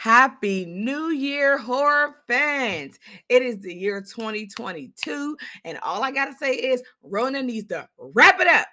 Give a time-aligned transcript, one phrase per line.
[0.00, 2.98] Happy New Year, horror fans.
[3.28, 7.86] It is the year 2022, and all I got to say is Rona needs to
[7.98, 8.66] wrap it up.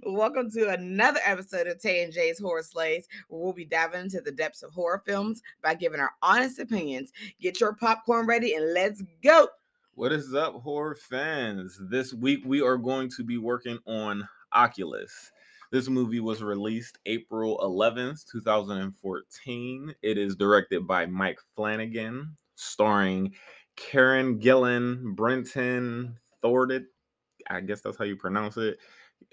[0.06, 4.22] Welcome to another episode of Tay and Jay's Horror Slays, where we'll be diving into
[4.22, 7.12] the depths of horror films by giving our honest opinions.
[7.38, 9.48] Get your popcorn ready and let's go.
[9.96, 11.78] What is up, horror fans?
[11.90, 15.30] This week we are going to be working on Oculus.
[15.76, 19.94] This movie was released April 11th, 2014.
[20.00, 23.34] It is directed by Mike Flanagan, starring
[23.76, 26.88] Karen Gillan, Brenton Thornton,
[27.50, 28.78] I guess that's how you pronounce it,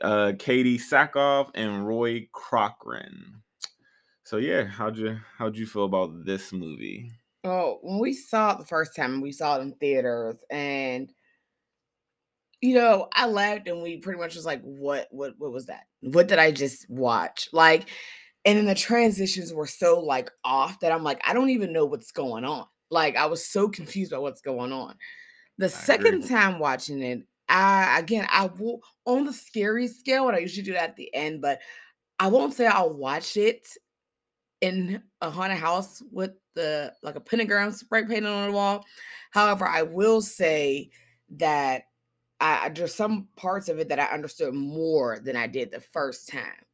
[0.02, 3.36] uh, Katee Sackhoff, and Roy Cochrane.
[4.26, 7.10] So yeah, how'd you how'd you feel about this movie?
[7.46, 11.10] Well, when we saw it the first time, we saw it in theaters, and
[12.64, 15.84] you know, I laughed and we pretty much was like, what what what was that?
[16.00, 17.50] What did I just watch?
[17.52, 17.90] Like,
[18.46, 21.84] and then the transitions were so like off that I'm like, I don't even know
[21.86, 22.66] what's going on.
[22.90, 24.96] Like, I was so confused by what's going on.
[25.58, 26.30] The I second agree.
[26.30, 30.72] time watching it, I again I will on the scary scale, and I usually do
[30.72, 31.60] that at the end, but
[32.18, 33.68] I won't say I'll watch it
[34.62, 38.86] in a haunted house with the like a pentagram spray painted on the wall.
[39.32, 40.92] However, I will say
[41.32, 41.84] that
[42.40, 46.30] I there's some parts of it that I understood more than I did the first
[46.30, 46.66] time.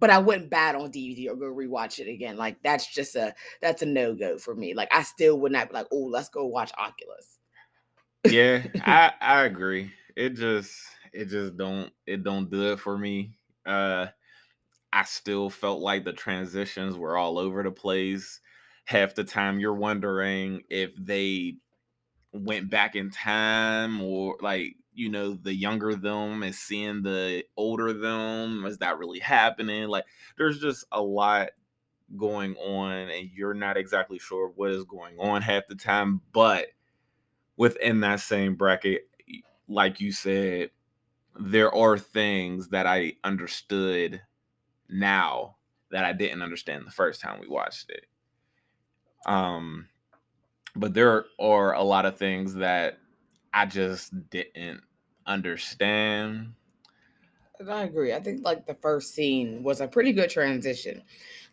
[0.00, 2.36] But I wouldn't bat on DVD or go rewatch it again.
[2.36, 4.74] Like that's just a that's a no go for me.
[4.74, 7.38] Like I still would not be like, oh, let's go watch Oculus.
[8.26, 9.92] yeah, I I agree.
[10.16, 10.74] It just
[11.12, 13.38] it just don't it don't do it for me.
[13.64, 14.06] Uh
[14.92, 18.40] I still felt like the transitions were all over the place.
[18.84, 21.56] Half the time you're wondering if they
[22.34, 27.92] went back in time or like you know the younger them is seeing the older
[27.92, 29.88] them is that really happening?
[29.88, 30.04] Like
[30.36, 31.50] there's just a lot
[32.16, 36.66] going on and you're not exactly sure what is going on half the time but
[37.56, 39.08] within that same bracket
[39.68, 40.70] like you said
[41.40, 44.20] there are things that i understood
[44.88, 45.56] now
[45.90, 48.06] that i didn't understand the first time we watched it.
[49.26, 49.88] Um
[50.76, 52.98] but there are a lot of things that
[53.52, 54.80] I just didn't
[55.26, 56.54] understand.
[57.68, 58.12] I agree.
[58.12, 61.02] I think like the first scene was a pretty good transition,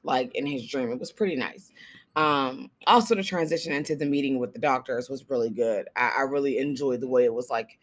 [0.04, 0.92] like in his dream.
[0.92, 1.72] It was pretty nice.
[2.16, 5.88] Um, also the transition into the meeting with the doctors was really good.
[5.96, 7.80] I, I really enjoyed the way it was like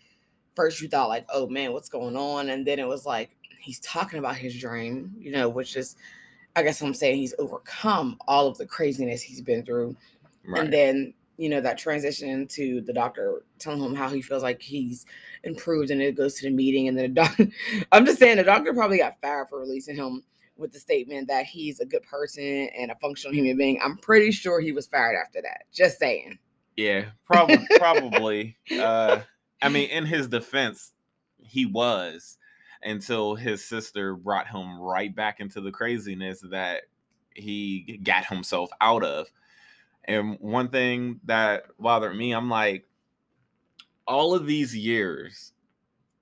[0.55, 2.50] first you thought like, oh man, what's going on?
[2.50, 5.97] And then it was like he's talking about his dream, you know, which is
[6.56, 9.97] I guess I'm saying he's overcome all of the craziness he's been through.
[10.44, 10.65] Right.
[10.65, 14.60] And then you know that transition to the doctor telling him how he feels like
[14.60, 15.06] he's
[15.44, 17.47] improved and it goes to the meeting and then the doctor
[17.93, 20.22] i'm just saying the doctor probably got fired for releasing him
[20.59, 23.78] with the statement that he's a good person and a functional human being.
[23.82, 25.65] I'm pretty sure he was fired after that.
[25.72, 26.38] Just saying.
[26.76, 29.19] Yeah probably probably uh
[29.60, 30.93] i mean in his defense
[31.38, 32.38] he was
[32.84, 36.82] until his sister brought him right back into the craziness that
[37.34, 39.26] he got himself out of
[40.08, 42.86] and one thing that bothered me, I'm like,
[44.06, 45.52] all of these years,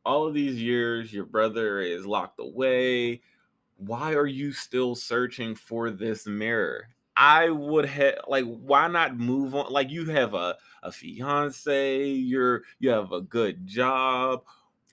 [0.04, 3.22] all of these years, your brother is locked away.
[3.76, 6.88] Why are you still searching for this mirror?
[7.16, 9.72] I would have like why not move on?
[9.72, 14.42] Like you have a, a fiance, you're you have a good job.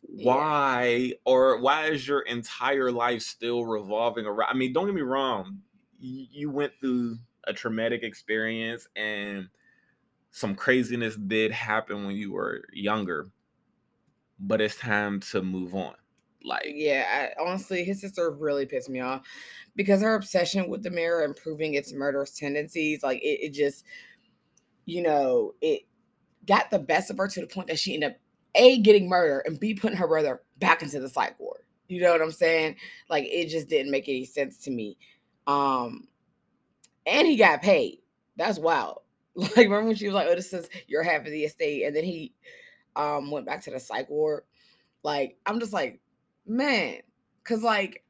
[0.01, 1.13] Why yeah.
[1.25, 4.49] or why is your entire life still revolving around?
[4.51, 5.59] I mean, don't get me wrong,
[5.99, 9.47] you went through a traumatic experience and
[10.31, 13.27] some craziness did happen when you were younger
[14.39, 15.93] but it's time to move on
[16.43, 19.21] like yeah I, honestly his sister really pissed me off
[19.75, 23.85] because her obsession with the mirror and proving its murderous tendencies like it, it just
[24.85, 25.83] you know it
[26.45, 28.17] got the best of her to the point that she ended up
[28.55, 31.61] a getting murdered and b putting her brother back into the psych ward.
[31.87, 32.75] You know what i'm saying?
[33.09, 34.97] Like it just didn't make any sense to me.
[35.47, 36.07] Um
[37.05, 37.99] and he got paid.
[38.35, 38.99] That's wild.
[39.35, 41.95] Like remember when she was like, "Oh, this is your half of the estate," and
[41.95, 42.33] then he
[42.95, 44.43] um went back to the psych ward.
[45.03, 46.01] Like I'm just like,
[46.45, 46.97] man,
[47.43, 48.03] because like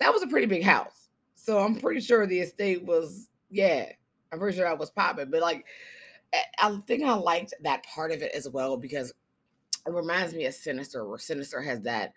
[0.00, 3.86] that was a pretty big house, so I'm pretty sure the estate was yeah.
[4.32, 5.66] I'm pretty sure I was popping, but like
[6.58, 9.12] I think I liked that part of it as well because
[9.86, 12.12] it reminds me of Sinister, where Sinister has that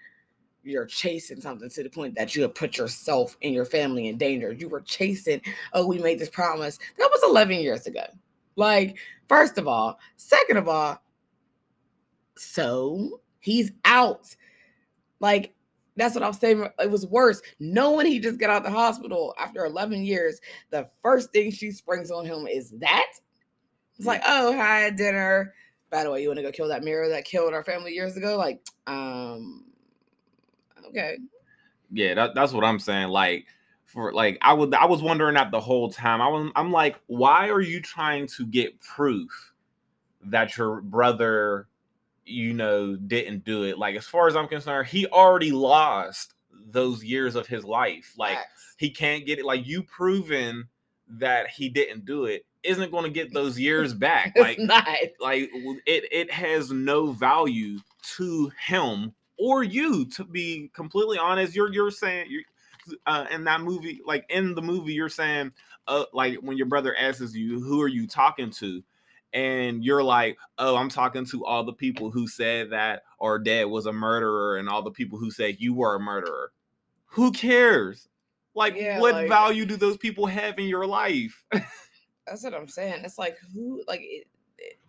[0.65, 4.17] you're chasing something to the point that you have put yourself and your family in
[4.17, 4.51] danger.
[4.51, 5.41] You were chasing,
[5.73, 6.79] oh, we made this promise.
[6.97, 8.03] That was 11 years ago.
[8.55, 8.97] Like,
[9.29, 11.01] first of all, second of all,
[12.37, 14.35] so he's out.
[15.19, 15.53] Like,
[15.97, 16.67] That's what I'm saying.
[16.79, 17.41] It was worse.
[17.59, 20.41] Knowing he just got out the hospital after 11 years,
[20.71, 23.11] the first thing she springs on him is that.
[23.97, 25.53] It's like, oh, hi, dinner.
[25.89, 28.17] By the way, you want to go kill that mirror that killed our family years
[28.17, 28.35] ago?
[28.35, 29.63] Like, um,
[30.89, 31.17] okay.
[31.91, 33.09] Yeah, that, that's what I'm saying.
[33.09, 33.45] Like,
[33.85, 36.21] for like, I would, I was wondering that the whole time.
[36.21, 39.53] I was, I'm like, why are you trying to get proof
[40.23, 41.67] that your brother
[42.25, 43.77] you know, didn't do it.
[43.77, 46.33] Like, as far as I'm concerned, he already lost
[46.67, 48.13] those years of his life.
[48.17, 48.37] Like,
[48.77, 49.45] he can't get it.
[49.45, 50.67] Like, you proven
[51.07, 54.33] that he didn't do it isn't going to get those years back.
[54.35, 54.87] Like, not.
[55.19, 55.49] like
[55.85, 57.77] it it has no value
[58.17, 60.05] to him or you.
[60.05, 62.43] To be completely honest, you're you're saying you
[63.05, 65.51] uh, in that movie, like in the movie, you're saying,
[65.87, 68.83] uh, like when your brother asks you, "Who are you talking to?"
[69.35, 73.65] and you're like, oh, I'm talking to all the people who said that our dad
[73.65, 76.53] was a murderer and all the people who said you were a murderer.
[77.07, 78.07] Who cares?
[78.55, 81.43] Like, yeah, what like, value do those people have in your life?
[81.51, 83.03] that's what I'm saying.
[83.03, 84.27] It's like, who, like, it,
[84.57, 84.79] it,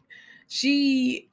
[0.46, 1.28] she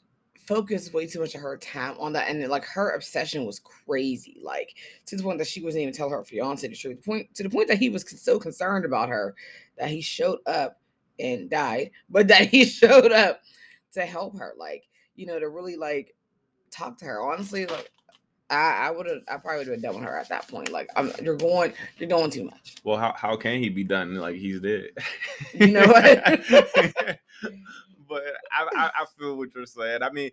[0.48, 2.30] focused way too much of her time on that.
[2.30, 4.40] And like, her obsession was crazy.
[4.42, 4.76] Like,
[5.06, 7.04] to the point that she wasn't even tell her fiance the truth.
[7.04, 9.36] Point to the point that he was so concerned about her
[9.78, 10.80] that he showed up
[11.20, 13.42] and died, but that he showed up
[13.94, 16.16] to help her, like, you know, to really like
[16.72, 17.22] talk to her.
[17.22, 17.92] Honestly, like
[18.50, 20.72] I, I would have I probably would have done with her at that point.
[20.72, 22.76] Like I'm, you're going you're doing too much.
[22.84, 24.16] Well, how, how can he be done?
[24.16, 24.90] Like he's dead.
[25.54, 26.42] You know what?
[28.14, 30.04] but I, I, I feel what you're saying.
[30.04, 30.32] I mean,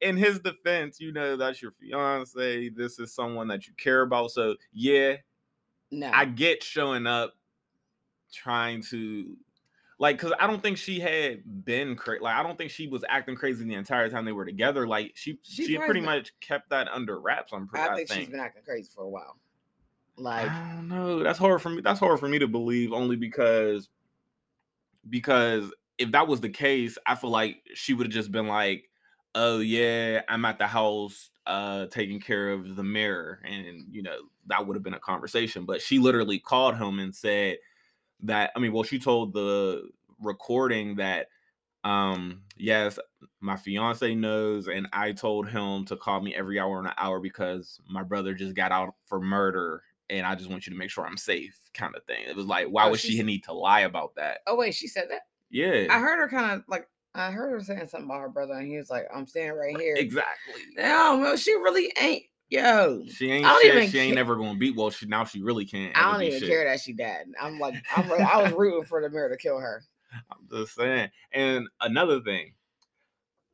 [0.00, 2.70] in his defense, you know that's your fiance.
[2.70, 4.30] This is someone that you care about.
[4.30, 5.16] So yeah,
[5.90, 7.34] no, I get showing up,
[8.32, 9.36] trying to
[9.98, 12.22] like because I don't think she had been crazy.
[12.22, 14.86] Like I don't think she was acting crazy the entire time they were together.
[14.86, 17.52] Like she she, she pretty much kept that under wraps.
[17.52, 17.84] I'm pretty.
[17.84, 19.36] I think, I think she's been acting crazy for a while.
[20.16, 21.22] Like I don't know.
[21.22, 21.82] That's hard for me.
[21.82, 23.88] That's hard for me to believe only because
[25.08, 28.88] because if that was the case, I feel like she would have just been like,
[29.34, 34.18] "Oh yeah, I'm at the house uh taking care of the mirror," and you know
[34.46, 35.66] that would have been a conversation.
[35.66, 37.58] But she literally called him and said
[38.22, 39.88] that I mean, well, she told the
[40.20, 41.28] recording that
[41.84, 42.98] um yes
[43.40, 47.18] my fiance knows and i told him to call me every hour in an hour
[47.20, 50.90] because my brother just got out for murder and i just want you to make
[50.90, 53.54] sure i'm safe kind of thing it was like why oh, would she need to
[53.54, 56.88] lie about that oh wait she said that yeah i heard her kind of like
[57.14, 59.78] i heard her saying something about her brother and he was like i'm standing right
[59.78, 63.46] here exactly no she really ain't Yo, she ain't.
[63.46, 63.90] I don't Shit.
[63.90, 64.74] She ain't never gonna beat.
[64.74, 65.96] Well, she now she really can't.
[65.96, 66.48] I don't even shit.
[66.48, 67.26] care that she died.
[67.40, 68.10] I'm like, I'm.
[68.10, 69.84] I was rooting for the mirror to kill her.
[70.12, 71.10] I'm just saying.
[71.32, 72.54] And another thing,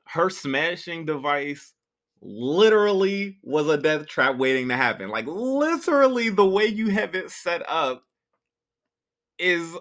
[0.04, 1.74] her smashing device
[2.22, 5.10] literally was a death trap waiting to happen.
[5.10, 8.02] Like literally, the way you have it set up
[9.38, 9.76] is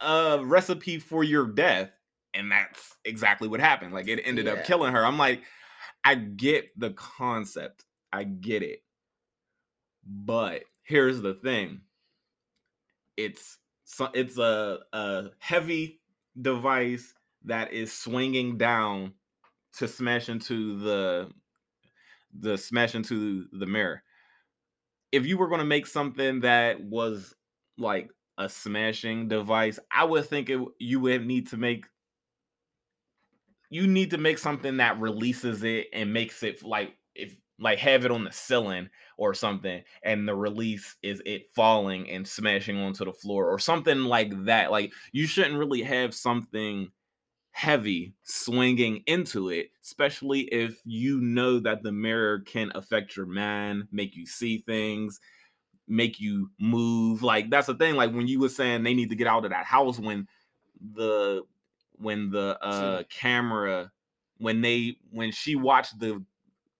[0.00, 1.90] a recipe for your death,
[2.34, 3.92] and that's exactly what happened.
[3.92, 4.52] Like it ended yeah.
[4.52, 5.04] up killing her.
[5.04, 5.42] I'm like,
[6.04, 8.82] I get the concept I get it.
[10.04, 11.82] But here's the thing.
[13.16, 13.58] It's
[14.14, 16.00] it's a, a heavy
[16.40, 17.14] device
[17.44, 19.14] that is swinging down
[19.78, 21.30] to smash into the
[22.38, 24.02] the smash into the mirror.
[25.12, 27.34] If you were going to make something that was
[27.76, 31.84] like a smashing device, I would think it you would need to make
[33.70, 38.04] you need to make something that releases it and makes it like if like have
[38.04, 43.04] it on the ceiling or something and the release is it falling and smashing onto
[43.04, 46.90] the floor or something like that like you shouldn't really have something
[47.52, 53.86] heavy swinging into it especially if you know that the mirror can affect your mind
[53.92, 55.20] make you see things
[55.90, 59.16] make you move like that's the thing like when you were saying they need to
[59.16, 60.26] get out of that house when
[60.94, 61.42] the
[61.96, 63.90] when the uh camera
[64.38, 66.22] when they when she watched the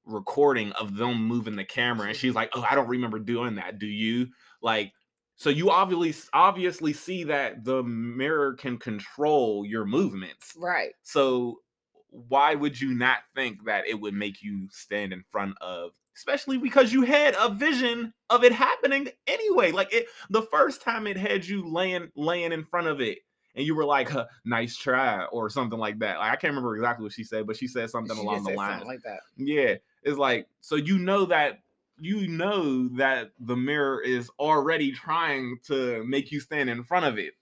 [0.07, 3.79] recording of them moving the camera and she's like oh i don't remember doing that
[3.79, 4.29] do you?
[4.62, 4.93] Like
[5.40, 10.52] so you obviously obviously see that the mirror can control your movements.
[10.55, 10.93] Right.
[11.02, 11.61] So
[12.11, 16.58] why would you not think that it would make you stand in front of especially
[16.58, 21.16] because you had a vision of it happening anyway like it the first time it
[21.16, 23.18] had you laying laying in front of it
[23.54, 24.08] and you were like,
[24.44, 26.18] "Nice try" or something like that.
[26.18, 28.50] Like I can't remember exactly what she said, but she said something she along the
[28.52, 29.20] line like that.
[29.36, 31.58] Yeah, it's like so you know that
[32.00, 37.18] you know that the mirror is already trying to make you stand in front of
[37.18, 37.34] it.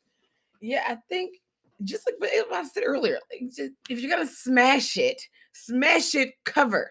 [0.60, 1.36] Yeah, I think
[1.84, 6.30] just like what I said earlier, like just, if you're gonna smash it, smash it
[6.44, 6.90] covered.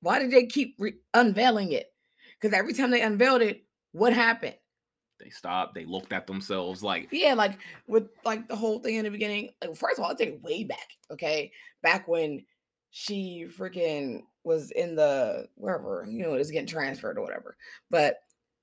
[0.00, 1.92] Why did they keep re- unveiling it?
[2.40, 4.56] Because every time they unveiled it, what happened?
[5.18, 5.74] They stopped.
[5.74, 9.50] They looked at themselves like, Yeah, like with like the whole thing in the beginning.
[9.60, 10.88] Like, first of all, I'll take it way back.
[11.10, 11.52] Okay.
[11.82, 12.44] Back when
[12.90, 17.56] she freaking was in the wherever, you know, it was getting transferred or whatever.
[17.90, 18.14] But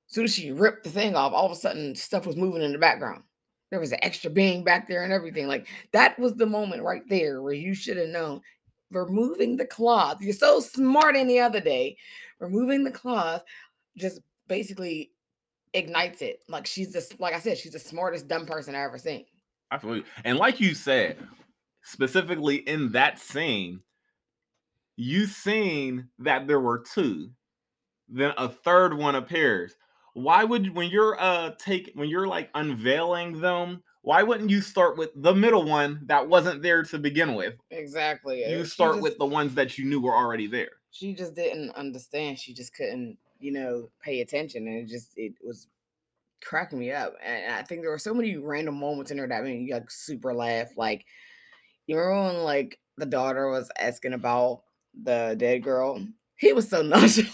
[0.10, 2.62] as soon as she ripped the thing off, all of a sudden stuff was moving
[2.62, 3.24] in the background.
[3.70, 5.48] There was an extra being back there and everything.
[5.48, 8.42] Like that was the moment right there where you should have known.
[8.92, 10.22] Removing the cloth.
[10.22, 11.98] You're so smart any other day.
[12.40, 13.44] Removing the cloth
[13.98, 15.12] just basically
[15.74, 16.44] ignites it.
[16.48, 19.26] Like she's just like I said, she's the smartest dumb person I ever seen.
[19.72, 20.10] Absolutely.
[20.24, 21.18] And like you said,
[21.84, 23.82] specifically in that scene,
[24.96, 27.32] you seen that there were two.
[28.10, 29.76] Then a third one appears.
[30.14, 34.98] Why would when you're uh take when you're like unveiling them, why wouldn't you start
[34.98, 37.56] with the middle one that wasn't there to begin with?
[37.72, 38.46] Exactly.
[38.50, 40.70] You start just- with the ones that you knew were already there.
[40.92, 42.40] she just didn't understand.
[42.40, 45.68] She just couldn't, you know, pay attention, and it just it was
[46.42, 47.16] cracking me up.
[47.22, 49.92] And I think there were so many random moments in there that made me like
[49.92, 50.70] super laugh.
[50.78, 51.06] Like
[51.86, 54.64] you remember when like the daughter was asking about
[55.04, 56.02] the dead girl?
[56.38, 57.30] He was so nonchalant.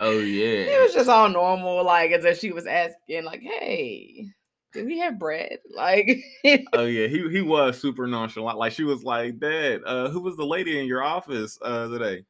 [0.00, 0.64] Oh yeah.
[0.76, 4.26] It was just all normal, like as if she was asking, like, "Hey,
[4.72, 6.22] do we have bread?" Like,
[6.72, 8.58] Oh yeah, he he was super nonchalant.
[8.58, 12.24] Like she was like, "Dad, uh, who was the lady in your office uh today?"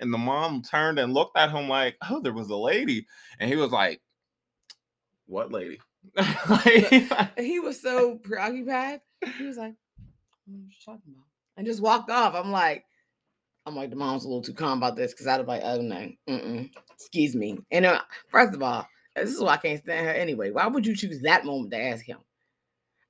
[0.00, 3.06] And the mom turned and looked at him like, "Oh, there was a lady,"
[3.38, 4.00] and he was like,
[5.26, 5.80] "What lady?"
[6.48, 9.00] Like- he was so preoccupied.
[9.38, 9.74] He was like,
[10.46, 11.24] "What are you talking about?"
[11.56, 12.34] And just walked off.
[12.34, 12.84] I'm like,
[13.66, 15.80] I'm like, the mom's a little too calm about this because I'd be like, oh
[15.80, 17.58] no, mm-mm, excuse me.
[17.70, 20.50] And uh, first of all, this is why I can't stand her anyway.
[20.50, 22.18] Why would you choose that moment to ask him?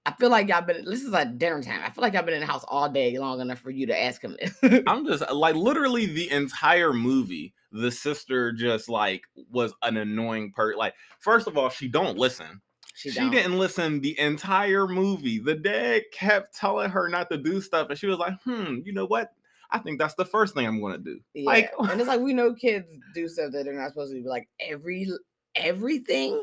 [0.04, 0.84] I feel like y'all been.
[0.84, 1.80] This is like dinner time.
[1.84, 4.00] I feel like I've been in the house all day long enough for you to
[4.00, 4.82] ask him this.
[4.86, 7.54] I'm just like literally the entire movie.
[7.70, 10.76] The sister just like was an annoying part.
[10.76, 12.60] Like, first of all, she don't listen.
[12.94, 15.38] she She, didn't listen the entire movie.
[15.38, 18.92] The dad kept telling her not to do stuff, and she was like, "Hmm, you
[18.92, 19.32] know what?
[19.70, 21.46] I think that's the first thing I'm gonna do." Yeah.
[21.46, 24.28] Like, and it's like we know kids do stuff that they're not supposed to do.
[24.28, 25.08] Like every
[25.54, 26.42] everything,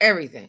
[0.00, 0.48] everything,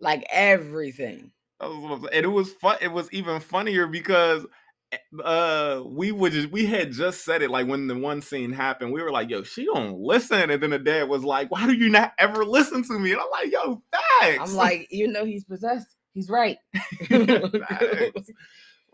[0.00, 1.32] like everything.
[1.60, 2.14] That was what I'm saying.
[2.14, 2.76] and it was fun.
[2.80, 4.44] It was even funnier because
[4.92, 8.52] eh, uh we would just we had just said it like when the one scene
[8.52, 11.66] happened, we were like, "Yo, she don't listen," and then the dad was like, "Why
[11.66, 15.12] do you not ever listen to me?" And I'm like, "Yo, facts." I'm like, even
[15.12, 16.58] though he's possessed, he's right.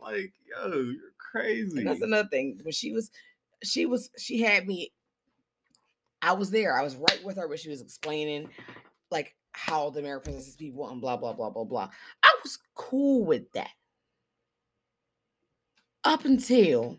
[0.03, 1.79] Like, yo, you're crazy.
[1.79, 2.59] And that's another thing.
[2.63, 3.11] When she was,
[3.63, 4.93] she was, she had me.
[6.23, 6.79] I was there.
[6.79, 8.49] I was right with her when she was explaining,
[9.11, 11.91] like how the mirror possesses people and blah blah blah blah blah.
[12.23, 13.71] I was cool with that
[16.05, 16.99] up until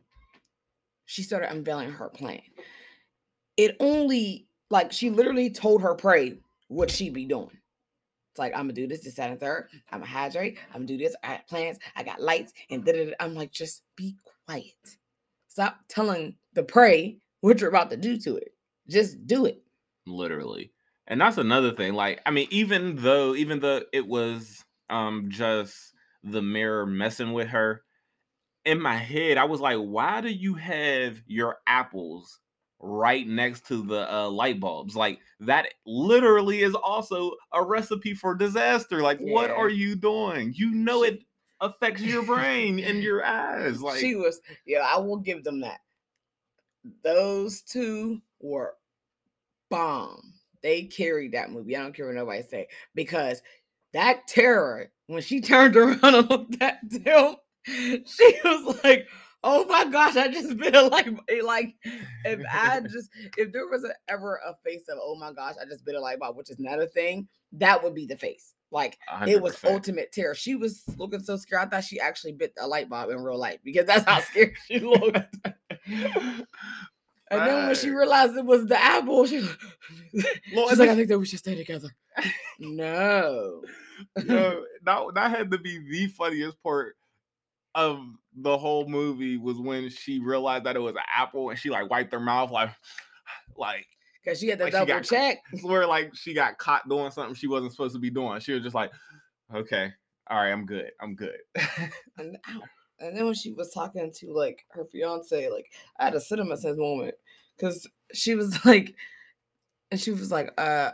[1.05, 2.41] she started unveiling her plan.
[3.57, 6.37] It only like she literally told her prey
[6.67, 7.51] what she'd be doing.
[8.31, 9.69] It's like I'm gonna do this, this, that, and third.
[9.91, 10.57] I'm gonna hydrate.
[10.69, 11.15] I'm gonna do this.
[11.23, 11.77] I got plans.
[11.95, 13.15] I got lights, and.
[13.19, 14.15] I'm like, just be
[14.47, 14.97] quiet.
[15.47, 18.52] Stop telling the prey what you're about to do to it.
[18.87, 19.61] Just do it.
[20.05, 20.71] literally
[21.07, 25.93] and that's another thing like i mean even though even though it was um just
[26.23, 27.81] the mirror messing with her
[28.65, 32.39] in my head i was like why do you have your apples
[32.79, 38.35] right next to the uh, light bulbs like that literally is also a recipe for
[38.35, 41.23] disaster like what are you doing you know it
[41.61, 45.79] affects your brain and your eyes like she was, yeah, I will give them that.
[47.03, 48.75] Those two were
[49.69, 50.33] bomb.
[50.61, 51.75] They carried that movie.
[51.75, 53.41] I don't care what nobody say because
[53.93, 57.35] that terror when she turned around and looked at them,
[57.65, 59.07] she was like,
[59.43, 61.75] "Oh my gosh, I just bit a light bulb." Like
[62.25, 65.65] if I just if there was a, ever a face of "Oh my gosh, I
[65.65, 68.53] just bit a light bulb," which is not a thing, that would be the face.
[68.71, 68.97] Like
[69.27, 70.33] it was ultimate terror.
[70.33, 71.61] She was looking so scared.
[71.61, 74.55] I thought she actually bit a light bulb in real life because that's how scared
[74.67, 75.37] she looked.
[77.39, 79.57] And then when she realized it was the apple, she was
[80.69, 81.89] she's like, I think that we should stay together.
[82.59, 83.61] no.
[84.25, 86.95] Yo, that that had to be the funniest part
[87.75, 87.99] of
[88.35, 91.89] the whole movie was when she realized that it was an apple and she like
[91.89, 92.69] wiped her mouth like
[93.57, 93.85] like
[94.23, 95.37] Because she had to Like double got- check.
[95.61, 98.39] Where like she got caught doing something she wasn't supposed to be doing.
[98.41, 98.91] She was just like,
[99.53, 99.91] okay,
[100.29, 101.37] all right, I'm good, I'm good.
[103.03, 106.57] And, then when she was talking to like her fiance, like I had a cinema
[106.57, 107.15] sense moment
[107.57, 108.95] because she was like,
[109.91, 110.91] and she was like, uh,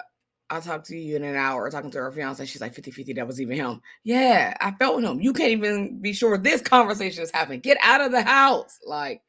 [0.52, 2.44] I'll talk to you in an hour, talking to her fiance.
[2.46, 3.82] She's like 50 50, that was even him.
[4.04, 5.22] Yeah, I felt him.
[5.22, 7.60] You can't even be sure this conversation is happening.
[7.60, 8.80] Get out of the house.
[8.84, 9.22] Like,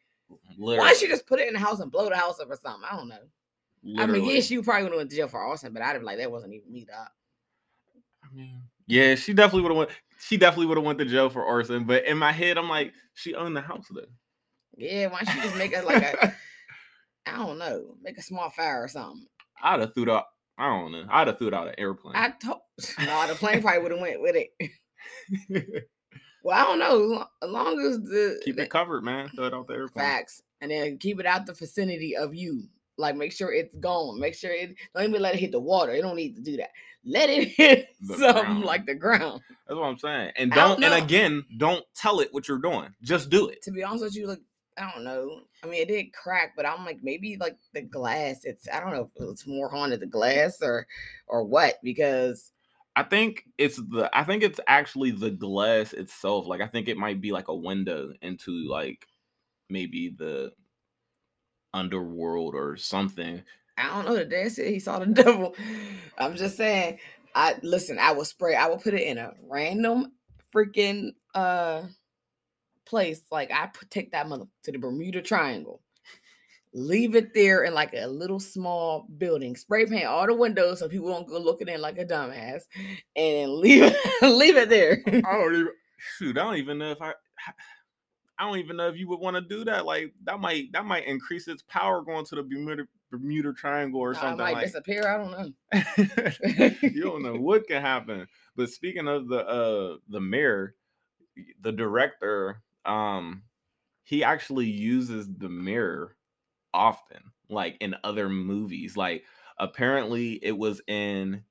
[0.57, 2.51] Literally, why don't she just put it in the house and blow the house up
[2.51, 2.89] or something?
[2.91, 3.19] I don't know.
[3.83, 4.21] Literally.
[4.21, 6.03] I mean, yeah, she probably would have went to jail for arson, but I'd have
[6.03, 7.09] like that wasn't even me, dog.
[8.23, 9.91] I mean, yeah, she definitely would have went.
[10.21, 11.85] She definitely would have went to jail for arson.
[11.85, 14.03] But in my head, I'm like, she owned the house though.
[14.77, 16.35] Yeah, why don't you just make it like a,
[17.27, 19.27] I don't know, make a small fire or something.
[19.63, 20.27] I'd have threw out.
[20.59, 21.07] I don't know.
[21.11, 22.17] I'd have threw out an airplane.
[22.17, 22.61] I told
[22.99, 24.51] no, the plane probably would have went with it.
[26.45, 27.27] well, I don't know.
[27.43, 29.31] As long as the keep it covered, man.
[29.31, 30.05] Throw it out the airplane.
[30.05, 32.65] Facts, and then keep it out the vicinity of you.
[33.01, 34.21] Like make sure it's gone.
[34.21, 35.95] Make sure it don't even let it hit the water.
[35.95, 36.71] You don't need to do that.
[37.05, 38.65] Let it hit the something ground.
[38.65, 39.41] like the ground.
[39.67, 40.33] That's what I'm saying.
[40.37, 42.95] And don't, don't and again, don't tell it what you're doing.
[43.03, 43.63] Just do it.
[43.63, 44.41] To be honest with you, like
[44.79, 45.41] I don't know.
[45.63, 48.45] I mean, it did crack, but I'm like maybe like the glass.
[48.45, 50.87] It's I don't know if it's more haunted the glass or
[51.27, 52.53] or what because
[52.97, 56.47] I think it's the I think it's actually the glass itself.
[56.47, 59.07] Like I think it might be like a window into like
[59.69, 60.53] maybe the
[61.75, 63.43] underworld or something.
[63.79, 64.17] I don't know.
[64.17, 65.55] The dad said he saw the devil.
[66.19, 66.99] I'm just saying.
[67.35, 67.99] I listen.
[67.99, 68.55] I will spray.
[68.55, 70.13] I will put it in a random
[70.55, 71.83] freaking uh
[72.87, 73.23] place.
[73.31, 75.81] Like I take that mother to the Bermuda Triangle,
[76.75, 79.57] leave it there in like a little small building.
[79.57, 82.63] Spray paint all the windows so people won't go looking in like a dumbass,
[83.17, 85.03] and leave it leave it there.
[85.07, 86.37] I don't even shoot.
[86.37, 87.15] I don't even know if I.
[88.41, 89.85] I don't even know if you would want to do that.
[89.85, 94.15] Like that might that might increase its power going to the Bermuda Bermuda Triangle or
[94.15, 94.41] something.
[94.41, 94.67] I might like.
[94.67, 95.07] disappear.
[95.07, 96.73] I don't know.
[96.89, 98.27] you don't know what can happen.
[98.57, 100.75] But speaking of the uh the mayor,
[101.61, 103.43] the director, um,
[104.05, 106.17] he actually uses the mirror
[106.73, 108.97] often, like in other movies.
[108.97, 109.25] Like
[109.59, 111.43] apparently it was in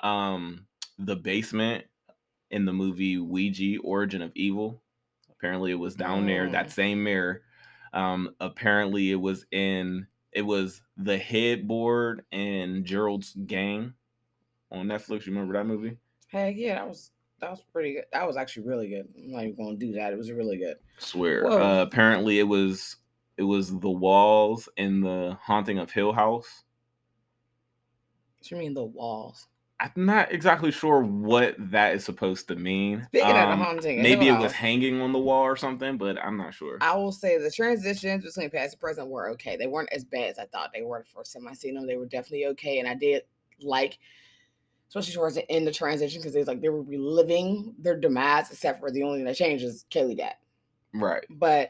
[0.00, 1.86] um the basement
[2.52, 4.80] in the movie Ouija Origin of Evil
[5.38, 6.26] Apparently, it was down mm.
[6.26, 6.50] there.
[6.50, 7.42] That same mirror.
[7.92, 10.06] Um, apparently, it was in.
[10.32, 13.94] It was the headboard and Gerald's Game
[14.70, 15.26] on Netflix.
[15.26, 15.96] You remember that movie?
[16.28, 18.04] Heck yeah, that was that was pretty good.
[18.12, 19.08] That was actually really good.
[19.16, 20.12] I'm not even gonna do that.
[20.12, 20.76] It was really good.
[20.98, 21.46] Swear.
[21.46, 22.96] Uh, apparently, it was
[23.36, 26.64] it was the walls in the Haunting of Hill House.
[28.38, 29.48] What you mean the walls?
[29.78, 33.04] I'm not exactly sure what that is supposed to mean.
[33.08, 35.98] Speaking um, of the um, haunting, maybe it was hanging on the wall or something,
[35.98, 36.78] but I'm not sure.
[36.80, 39.56] I will say the transitions between past and present were okay.
[39.56, 41.86] They weren't as bad as I thought they were the first time I seen them.
[41.86, 43.24] They were definitely okay, and I did
[43.60, 43.98] like,
[44.88, 48.80] especially towards the end of transition, because it's like they were reliving their demise, except
[48.80, 50.36] for the only thing that changed is Kaylie dad.
[50.94, 51.24] Right.
[51.28, 51.68] But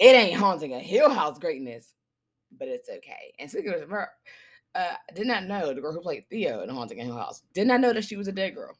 [0.00, 1.94] it ain't haunting a Hill House greatness,
[2.58, 3.34] but it's okay.
[3.38, 3.80] And speaking of
[4.76, 7.42] uh, I did not know the girl who played Theo in Haunting Hill House.
[7.54, 8.76] Did not know that she was a dead girl.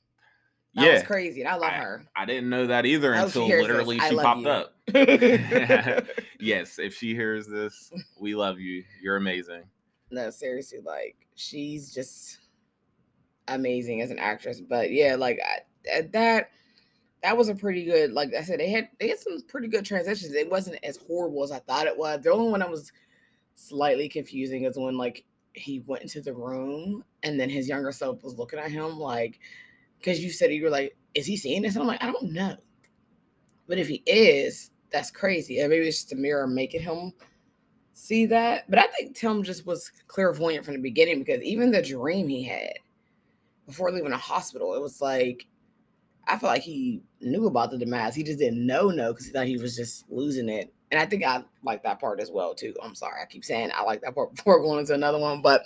[0.75, 0.93] That yeah.
[0.95, 2.05] was crazy, and I love I, her.
[2.15, 4.49] I didn't know that either until literally this, she popped you.
[4.49, 4.75] up.
[6.39, 8.85] yes, if she hears this, we love you.
[9.03, 9.63] You're amazing.
[10.11, 12.41] No, seriously, like she's just
[13.49, 14.61] amazing as an actress.
[14.61, 16.51] But yeah, like I, that
[17.23, 18.13] that was a pretty good.
[18.13, 20.35] Like I said, they had they had some pretty good transitions.
[20.35, 22.21] It wasn't as horrible as I thought it was.
[22.21, 22.93] The only one that was
[23.55, 25.25] slightly confusing is when like
[25.57, 29.41] he went into the room and then his younger self was looking at him like
[29.99, 31.75] because you said you were like is he seeing this?
[31.75, 32.57] And i'm like i don't know.
[33.67, 35.59] But if he is that's crazy.
[35.59, 37.13] And maybe it's just a mirror making him
[37.95, 38.69] see that.
[38.69, 42.45] But i think tim just was clairvoyant from the beginning because even the dream he
[42.45, 42.75] had
[43.67, 45.45] before leaving the hospital it was like
[46.29, 48.15] i feel like he knew about the demise.
[48.15, 51.07] He just didn't know no because he thought he was just losing it and I
[51.07, 52.75] think I like that part as well too.
[52.83, 55.65] I'm sorry, I keep saying I like that part before going into another one, but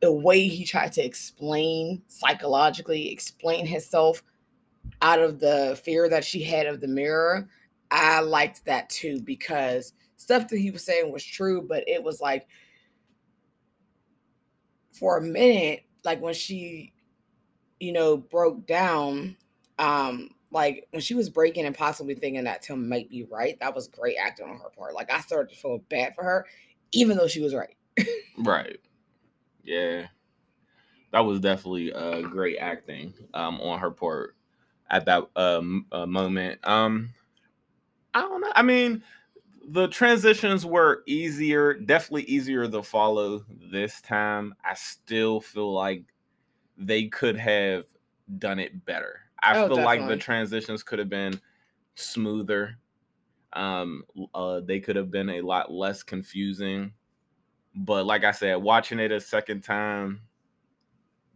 [0.00, 4.22] the way he tried to explain psychologically, explain himself
[5.02, 7.48] out of the fear that she had of the mirror,
[7.90, 12.20] I liked that too because stuff that he was saying was true, but it was
[12.20, 12.46] like
[14.92, 16.92] for a minute, like when she,
[17.80, 19.36] you know, broke down,
[19.78, 23.74] um, like when she was breaking and possibly thinking that Tim might be right, that
[23.74, 24.94] was great acting on her part.
[24.94, 26.46] Like I started to feel bad for her,
[26.92, 27.74] even though she was right.
[28.38, 28.78] right.
[29.64, 30.06] Yeah.
[31.10, 34.36] That was definitely uh, great acting um, on her part
[34.88, 36.60] at that um, uh, moment.
[36.66, 37.10] Um,
[38.14, 38.52] I don't know.
[38.54, 39.02] I mean,
[39.66, 44.54] the transitions were easier, definitely easier to follow this time.
[44.64, 46.04] I still feel like
[46.76, 47.84] they could have
[48.38, 49.23] done it better.
[49.44, 49.84] I oh, feel definitely.
[49.84, 51.40] like the transitions could have been
[51.94, 52.76] smoother.
[53.52, 54.04] Um,
[54.34, 56.92] uh, they could have been a lot less confusing.
[57.74, 60.20] But like I said, watching it a second time,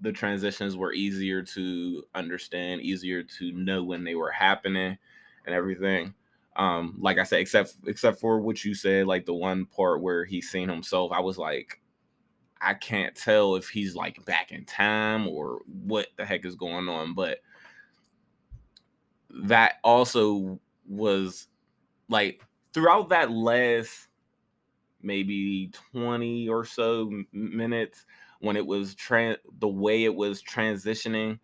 [0.01, 4.97] the transitions were easier to understand, easier to know when they were happening
[5.47, 6.15] and everything.
[6.57, 10.25] Um, like I said, except except for what you said, like the one part where
[10.25, 11.81] he's seen himself, I was like,
[12.61, 16.89] I can't tell if he's like back in time or what the heck is going
[16.89, 17.39] on, but
[19.31, 21.49] that also was
[22.09, 24.09] like throughout that last
[25.03, 28.05] maybe 20 or so minutes
[28.41, 31.39] when it was trans the way it was transitioning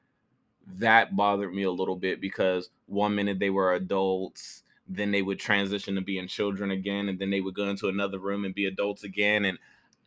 [0.66, 5.38] that bothered me a little bit because one minute they were adults then they would
[5.38, 8.66] transition to being children again and then they would go into another room and be
[8.66, 9.58] adults again and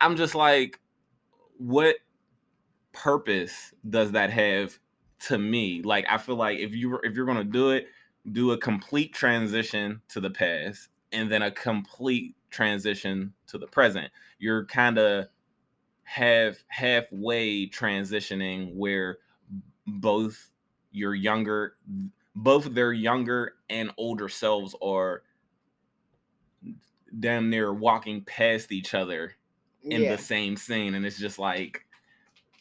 [0.02, 0.80] i'm just like
[1.58, 1.98] what
[2.92, 4.80] purpose does that have
[5.20, 7.88] to me like i feel like if you if you're to do it
[8.32, 14.12] do a complete transition to the past and then a complete transition to the present
[14.40, 15.28] you're kind of
[16.04, 19.18] half halfway transitioning where
[19.86, 20.52] both
[20.92, 21.76] your younger
[22.36, 25.24] both their younger and older selves are
[27.20, 29.34] damn near walking past each other
[29.84, 30.16] in yeah.
[30.16, 31.87] the same scene and it's just like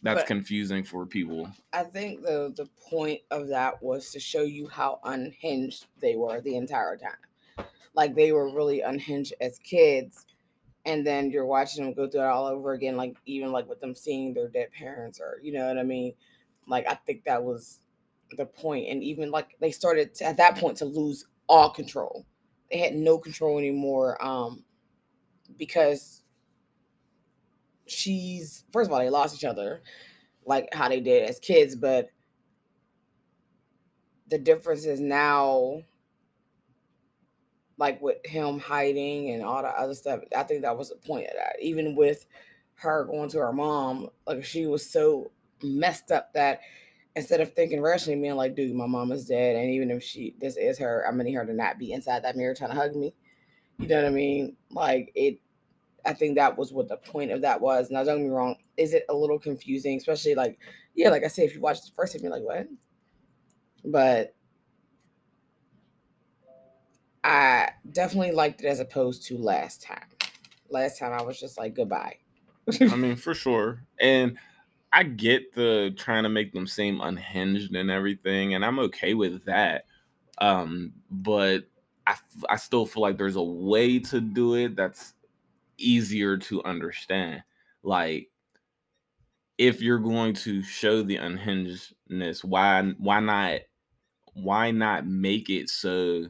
[0.07, 1.51] that's but confusing for people.
[1.73, 6.41] I think the the point of that was to show you how unhinged they were
[6.41, 7.67] the entire time.
[7.95, 10.27] Like they were really unhinged as kids
[10.87, 13.81] and then you're watching them go through it all over again like even like with
[13.81, 16.15] them seeing their dead parents or you know what i mean?
[16.69, 17.81] Like i think that was
[18.37, 22.27] the point and even like they started to, at that point to lose all control.
[22.71, 24.65] They had no control anymore um
[25.59, 26.23] because
[27.87, 29.83] she's first of all they lost each other
[30.45, 32.11] like how they did as kids but
[34.29, 35.81] the difference is now
[37.79, 41.27] like with him hiding and all the other stuff i think that was the point
[41.27, 42.27] of that even with
[42.75, 45.31] her going to her mom like she was so
[45.63, 46.61] messed up that
[47.17, 49.57] instead of thinking rationally, being like, dude, my mom is dead.
[49.57, 52.23] And even if she this is her, I'm gonna need her to not be inside
[52.23, 53.15] that mirror trying to hug me.
[53.79, 54.57] You know what I mean?
[54.71, 55.41] Like it
[56.07, 57.91] I think that was what the point of that was.
[57.91, 59.97] Now don't get me wrong, is it a little confusing?
[59.97, 60.59] Especially like,
[60.95, 62.67] yeah, like I said, if you watch the first time, you're like, what?
[63.85, 64.35] But
[67.23, 70.07] I definitely liked it as opposed to last time.
[70.71, 72.17] Last time I was just like, goodbye.
[72.81, 73.83] I mean, for sure.
[74.01, 74.39] And
[74.93, 79.45] I get the trying to make them seem unhinged and everything, and I'm okay with
[79.45, 79.85] that.
[80.39, 81.65] Um, but
[82.07, 82.15] I
[82.49, 85.15] I still feel like there's a way to do it that's
[85.79, 87.43] easier to understand.
[87.83, 88.31] Like
[89.59, 93.61] if you're going to show the unhingedness, why why not
[94.35, 96.27] why not make it so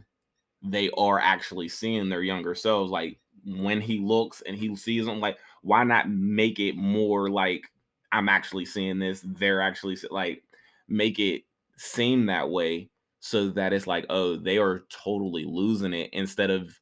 [0.63, 2.91] they are actually seeing their younger selves?
[2.91, 7.65] Like when he looks and he sees them, like why not make it more like
[8.13, 9.23] I'm actually seeing this.
[9.25, 10.45] They're actually like
[10.89, 11.45] make it
[11.77, 16.81] seem that way so that it's like, oh, they are totally losing it instead of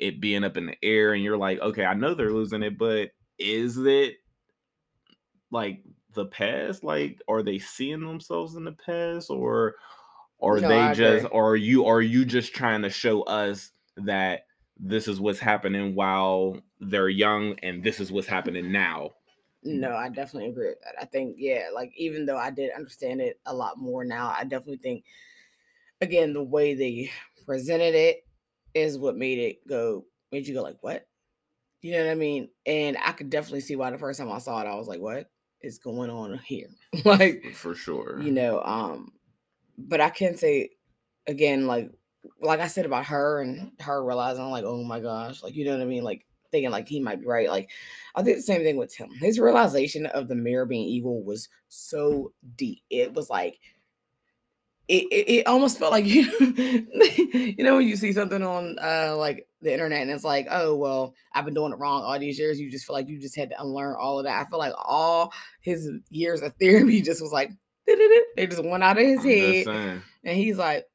[0.00, 2.78] it being up in the air and you're like, okay, I know they're losing it,
[2.78, 4.16] but is it
[5.50, 5.82] like
[6.14, 6.82] the past?
[6.82, 9.76] Like, are they seeing themselves in the past or
[10.42, 14.46] are no, they just or you are you just trying to show us that
[14.78, 19.10] this is what's happening while they're young and this is what's happening now
[19.62, 20.94] no, I definitely agree with that.
[21.00, 24.44] I think, yeah, like even though I did understand it a lot more now, I
[24.44, 25.04] definitely think,
[26.00, 27.10] again, the way they
[27.44, 28.24] presented it
[28.74, 31.06] is what made it go, made you go like, what?
[31.82, 32.48] You know what I mean?
[32.66, 35.00] And I could definitely see why the first time I saw it, I was like,
[35.00, 35.30] what
[35.62, 36.68] is going on here?
[37.04, 38.20] like, for sure.
[38.20, 39.12] You know, um,
[39.78, 40.70] but I can say
[41.26, 41.90] again, like,
[42.42, 45.72] like I said about her and her realizing, like, oh my gosh, like, you know
[45.72, 46.04] what I mean?
[46.04, 47.48] Like, thinking like he might be right.
[47.48, 47.70] Like
[48.14, 49.10] I did the same thing with him.
[49.10, 52.82] His realization of the mirror being evil was so deep.
[52.90, 53.58] It was like
[54.90, 56.24] it, it, it almost felt like you
[57.32, 60.74] you know when you see something on uh like the internet and it's like oh
[60.76, 63.36] well I've been doing it wrong all these years you just feel like you just
[63.36, 67.22] had to unlearn all of that I feel like all his years of therapy just
[67.22, 67.50] was like
[67.86, 69.66] they just went out of his head
[70.24, 70.86] and he's like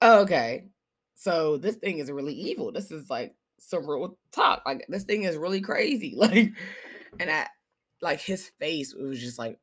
[0.00, 0.68] oh, okay
[1.14, 4.62] so this thing is really evil this is like some real talk.
[4.66, 6.16] Like this thing is really crazy.
[6.22, 6.52] Like,
[7.20, 7.46] and I
[8.00, 9.58] like his face, it was just like,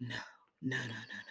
[0.00, 0.14] no,
[0.62, 1.27] no, no, no, no.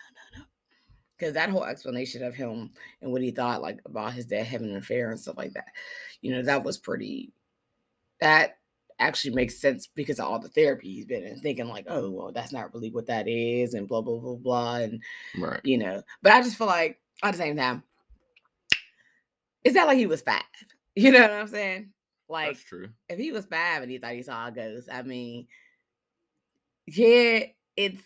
[1.18, 4.70] Because that whole explanation of him and what he thought like about his dad having
[4.70, 5.70] an affair and stuff like that,
[6.22, 7.32] you know, that was pretty
[8.22, 8.58] that
[9.00, 12.32] actually makes sense because of all the therapy he's been in, thinking like, oh, well,
[12.32, 15.02] that's not really what that is, and blah blah blah blah, and
[15.40, 15.62] right.
[15.64, 16.02] you know.
[16.22, 17.84] But I just feel like at the same time,
[19.64, 20.44] it's not like he was five.
[21.00, 21.92] You know what I'm saying?
[22.28, 22.90] Like, That's true.
[23.08, 25.46] If he was five and he thought he saw a ghost, I mean,
[26.88, 27.44] yeah,
[27.76, 28.02] it's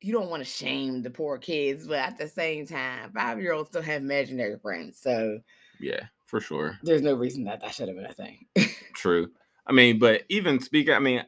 [0.00, 3.52] you don't want to shame the poor kids, but at the same time, five year
[3.52, 5.00] olds still have imaginary friends.
[5.00, 5.40] So,
[5.80, 6.78] yeah, for sure.
[6.82, 8.46] There's no reason that that should have been a thing.
[8.94, 9.30] True.
[9.66, 11.24] I mean, but even speaking, I mean,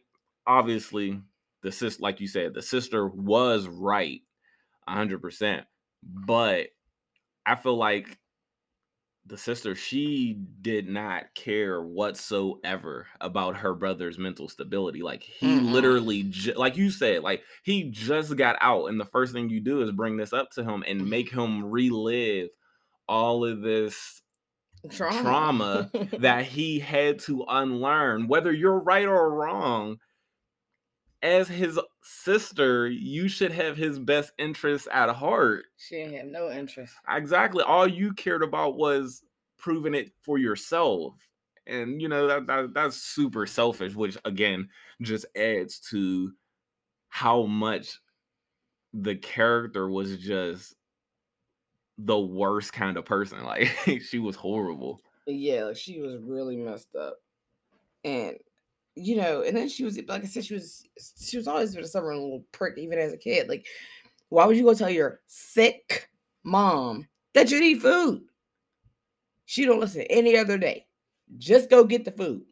[0.46, 1.20] obviously
[1.62, 4.20] the sister, like you said, the sister was right,
[4.86, 5.66] hundred percent.
[6.02, 6.68] But
[7.44, 8.18] I feel like
[9.26, 15.70] the sister she did not care whatsoever about her brother's mental stability like he mm
[15.70, 19.60] literally ju- like you said like he just got out and the first thing you
[19.60, 22.48] do is bring this up to him and make him relive
[23.06, 24.20] all of this
[24.90, 29.98] trauma, trauma that he had to unlearn whether you're right or wrong
[31.22, 35.64] as his sister, you should have his best interests at heart.
[35.76, 36.94] She didn't have no interest.
[37.08, 37.62] Exactly.
[37.62, 39.22] All you cared about was
[39.58, 41.14] proving it for yourself.
[41.66, 44.70] And you know that, that that's super selfish, which again
[45.02, 46.32] just adds to
[47.08, 48.00] how much
[48.92, 50.74] the character was just
[51.98, 53.38] the worst kind of person.
[53.44, 53.68] Like
[54.02, 55.00] she was horrible.
[55.26, 57.18] Yeah, she was really messed up.
[58.04, 58.36] And
[58.96, 60.86] you know, and then she was like I said, she was
[61.20, 63.48] she was always been a stubborn little prick, even as a kid.
[63.48, 63.66] Like,
[64.28, 66.08] why would you go tell your sick
[66.44, 68.22] mom that you need food?
[69.46, 70.86] She don't listen any other day.
[71.38, 72.42] Just go get the food.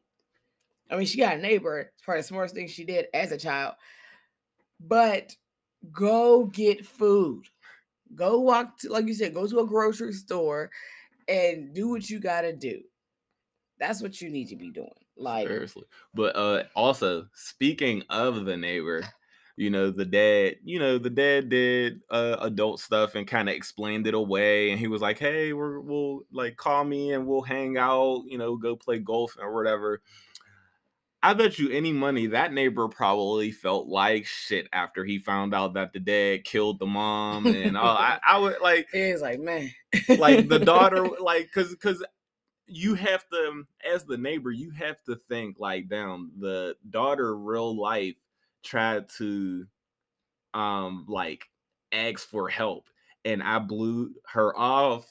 [0.91, 1.79] I mean, she got a neighbor.
[1.81, 3.75] It's probably the smartest thing she did as a child.
[4.81, 5.35] But
[5.93, 7.45] go get food.
[8.15, 10.71] Go walk to, like you said, go to a grocery store
[11.29, 12.81] and do what you gotta do.
[13.79, 14.89] That's what you need to be doing.
[15.19, 15.85] Like seriously.
[16.15, 19.03] But uh also speaking of the neighbor,
[19.57, 23.55] you know, the dad, you know, the dad did uh adult stuff and kind of
[23.55, 24.71] explained it away.
[24.71, 28.39] And he was like, Hey, we're we'll like call me and we'll hang out, you
[28.39, 30.01] know, go play golf or whatever.
[31.21, 35.75] I bet you any money that neighbor probably felt like shit after he found out
[35.75, 37.97] that the dad killed the mom and all.
[37.97, 38.87] I, I would like.
[38.93, 39.73] He's like, man,
[40.17, 42.05] like the daughter, like, cause, cause
[42.69, 47.77] you have to as the neighbor you have to think like down the daughter real
[47.77, 48.17] life
[48.63, 49.67] tried to
[50.55, 51.49] um like
[51.93, 52.85] ask for help
[53.25, 55.07] and i blew her off.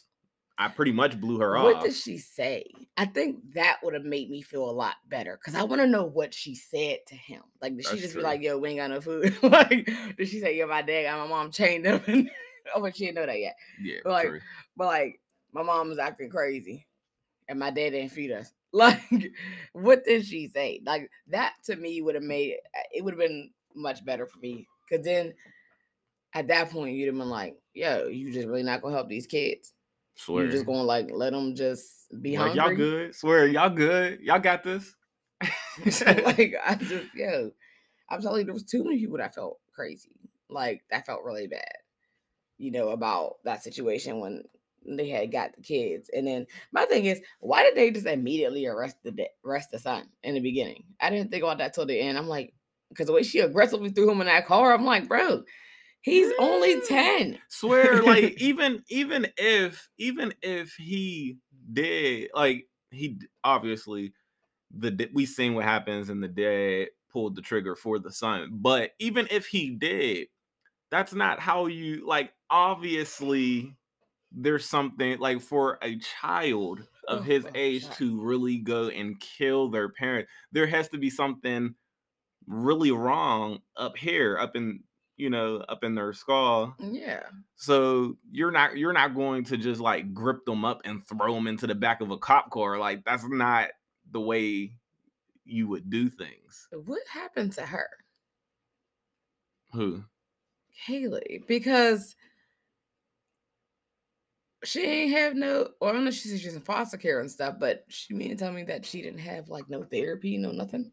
[0.60, 1.82] I pretty much blew her what off.
[1.82, 2.66] what did she say?
[2.98, 5.88] I think that would have made me feel a lot better because i want to
[5.88, 7.44] know what she said to him.
[7.62, 8.22] Like did That's she just true.
[8.22, 9.38] be like yo we ain't got no food.
[9.44, 12.30] Like did she say yo my dad got my mom chained up and
[12.76, 13.56] oh but she didn't know that yet.
[13.80, 14.40] Yeah but like true.
[14.76, 15.22] but like
[15.54, 16.87] my mom was acting crazy
[17.48, 18.52] and my dad didn't feed us.
[18.74, 19.02] Like,
[19.72, 20.82] what did she say?
[20.86, 24.38] Like that to me would have made uh, it would have been much better for
[24.40, 24.68] me.
[24.92, 25.34] Cause then
[26.34, 29.26] at that point you'd have been like, yo, you just really not gonna help these
[29.26, 29.74] kids.
[30.16, 30.44] Swear.
[30.44, 32.66] You're just gonna like let them just be like, hungry.
[32.66, 33.16] Y'all good?
[33.16, 34.20] Swear, y'all good?
[34.20, 34.94] Y'all got this?
[36.06, 37.52] like I just yo,
[38.10, 40.12] I'm telling you, there was too many people that felt crazy.
[40.50, 41.78] Like that felt really bad.
[42.58, 44.44] You know about that situation when
[44.96, 46.10] they had got the kids.
[46.14, 50.08] And then my thing is, why did they just immediately arrest the arrest the son
[50.24, 50.84] in the beginning?
[51.02, 52.18] I didn't think about that till the end.
[52.18, 52.54] I'm like,
[52.90, 55.44] because the way she aggressively threw him in that car, I'm like, bro,
[56.02, 56.88] he's only mm.
[56.88, 57.40] 10.
[57.50, 61.38] Swear, like, even even if even if he
[61.74, 64.14] did, like he obviously
[64.76, 68.50] the we seen what happens and the dad pulled the trigger for the son.
[68.54, 70.28] But even if he did,
[70.92, 73.76] that's not how you like obviously
[74.32, 79.20] there's something like for a child of oh, his oh, age to really go and
[79.20, 81.74] kill their parent there has to be something
[82.48, 84.82] really wrong up here up in
[85.18, 86.76] you know up in their skull.
[86.80, 87.24] Mm, yeah.
[87.56, 91.48] So you're not you're not going to just like grip them up and throw them
[91.48, 93.70] into the back of a cop car like that's not
[94.12, 94.72] the way
[95.44, 96.68] you would do things.
[96.86, 97.90] What happened to her?
[99.74, 100.04] Who?
[100.88, 102.16] Kaylie because
[104.64, 107.30] she ain't have no or I don't know she said she's in foster care and
[107.30, 110.52] stuff, but she mean to tell me that she didn't have like no therapy, no
[110.52, 110.92] nothing.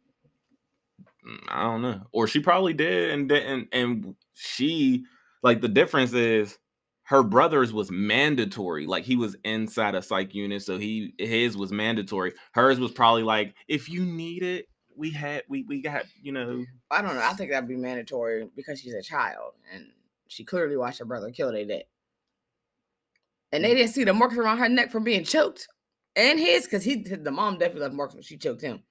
[1.27, 2.03] Mm, I don't know.
[2.12, 5.05] Or she probably did and and and she
[5.42, 6.59] like the difference is
[7.05, 8.87] her brother's was mandatory.
[8.87, 12.33] Like he was inside a psych unit, so he his was mandatory.
[12.53, 16.64] Hers was probably like, if you need it, we had we we got, you know.
[16.90, 17.22] I don't know.
[17.22, 19.87] I think that'd be mandatory because she's a child and
[20.29, 21.85] she clearly watched her brother kill their dad
[23.55, 25.69] and they didn't see the marks around her neck from being choked,
[26.17, 28.83] and his because he the mom definitely left marks when she choked him.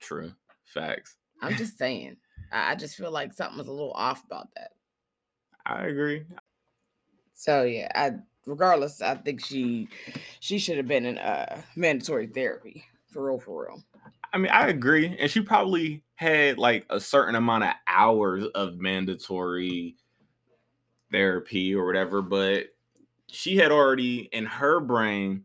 [0.00, 0.32] True
[0.64, 1.16] facts.
[1.42, 2.16] I'm just saying.
[2.50, 4.70] I just feel like something was a little off about that.
[5.66, 6.24] I agree.
[7.34, 8.12] So yeah, I
[8.46, 9.88] regardless, I think she
[10.40, 13.82] she should have been in uh mandatory therapy for real, for real.
[14.32, 18.78] I mean, I agree, and she probably had like a certain amount of hours of
[18.78, 19.96] mandatory
[21.10, 22.68] therapy or whatever, but
[23.28, 25.44] she had already in her brain,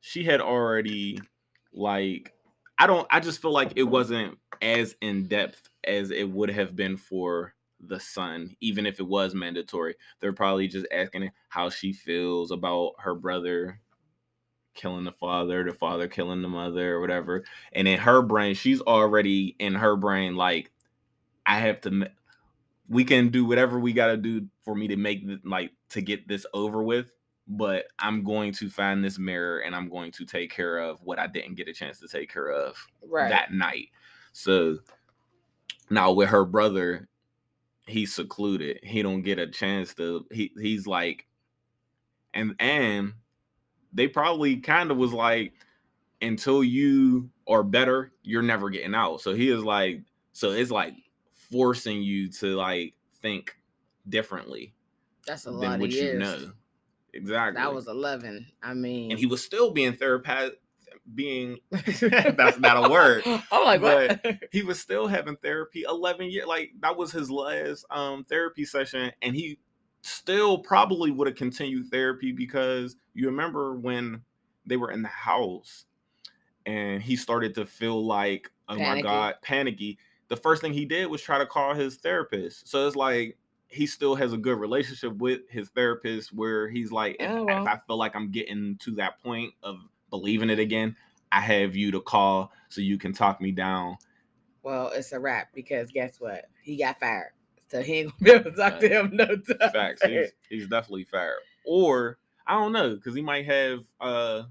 [0.00, 1.20] she had already
[1.72, 2.32] like
[2.78, 6.76] I don't I just feel like it wasn't as in depth as it would have
[6.76, 9.94] been for the son, even if it was mandatory.
[10.20, 13.80] They're probably just asking how she feels about her brother
[14.74, 17.44] killing the father, the father killing the mother, or whatever.
[17.72, 20.70] And in her brain, she's already in her brain like,
[21.46, 22.10] I have to.
[22.88, 26.26] We can do whatever we got to do for me to make like to get
[26.26, 27.12] this over with
[27.48, 31.18] but I'm going to find this mirror and I'm going to take care of what
[31.18, 33.30] I didn't get a chance to take care of right.
[33.30, 33.88] that night.
[34.32, 34.78] So
[35.88, 37.08] now with her brother,
[37.86, 38.80] he's secluded.
[38.82, 41.26] He don't get a chance to he he's like
[42.34, 43.14] and and
[43.94, 45.54] they probably kind of was like
[46.20, 49.22] until you are better, you're never getting out.
[49.22, 50.02] So he is like
[50.34, 50.92] so it's like
[51.50, 53.56] forcing you to like think
[54.08, 54.74] differently.
[55.26, 56.14] That's a lot of years.
[56.14, 56.52] you know.
[57.12, 57.60] Exactly.
[57.60, 58.46] That was 11.
[58.62, 60.52] I mean, and he was still being therapist,
[61.14, 63.22] being that's not a word.
[63.26, 66.46] oh my like, But he was still having therapy 11 years.
[66.46, 69.58] Like that was his last um therapy session, and he
[70.02, 74.22] still probably would have continued therapy because you remember when
[74.66, 75.86] they were in the house
[76.66, 78.94] and he started to feel like oh panicky.
[78.94, 79.98] my god panicky
[80.28, 83.36] the first thing he did was try to call his therapist so it's like
[83.68, 87.62] he still has a good relationship with his therapist where he's like, if, oh, well.
[87.62, 89.78] if, I feel like I'm getting to that point of
[90.10, 90.96] believing it again,
[91.30, 93.98] I have you to call so you can talk me down.
[94.62, 96.46] Well, it's a wrap because guess what?
[96.62, 97.32] He got fired.
[97.68, 99.70] So he ain't gonna be able to talk to him no time.
[99.72, 100.02] Facts.
[100.02, 101.40] He's, he's definitely fired.
[101.66, 104.44] Or I don't know, because he might have uh